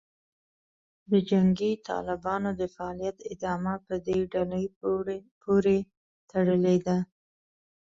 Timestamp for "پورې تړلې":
5.45-6.77